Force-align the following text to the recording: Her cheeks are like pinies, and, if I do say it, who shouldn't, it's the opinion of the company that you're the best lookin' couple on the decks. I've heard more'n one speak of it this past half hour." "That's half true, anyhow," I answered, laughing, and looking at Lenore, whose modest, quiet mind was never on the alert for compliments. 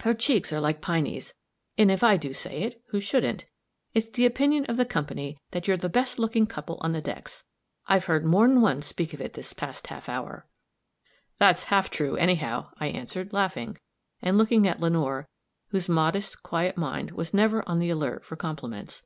Her 0.00 0.14
cheeks 0.14 0.52
are 0.52 0.58
like 0.58 0.80
pinies, 0.82 1.32
and, 1.78 1.92
if 1.92 2.02
I 2.02 2.16
do 2.16 2.32
say 2.32 2.62
it, 2.62 2.82
who 2.88 3.00
shouldn't, 3.00 3.44
it's 3.94 4.10
the 4.10 4.26
opinion 4.26 4.64
of 4.66 4.76
the 4.78 4.84
company 4.84 5.38
that 5.52 5.68
you're 5.68 5.76
the 5.76 5.88
best 5.88 6.18
lookin' 6.18 6.48
couple 6.48 6.78
on 6.80 6.90
the 6.90 7.00
decks. 7.00 7.44
I've 7.86 8.06
heard 8.06 8.24
more'n 8.26 8.60
one 8.60 8.82
speak 8.82 9.14
of 9.14 9.20
it 9.20 9.34
this 9.34 9.52
past 9.52 9.86
half 9.86 10.08
hour." 10.08 10.48
"That's 11.38 11.62
half 11.70 11.88
true, 11.88 12.16
anyhow," 12.16 12.70
I 12.80 12.88
answered, 12.88 13.32
laughing, 13.32 13.78
and 14.20 14.36
looking 14.36 14.66
at 14.66 14.80
Lenore, 14.80 15.28
whose 15.68 15.88
modest, 15.88 16.42
quiet 16.42 16.76
mind 16.76 17.12
was 17.12 17.32
never 17.32 17.62
on 17.68 17.78
the 17.78 17.90
alert 17.90 18.24
for 18.24 18.34
compliments. 18.34 19.04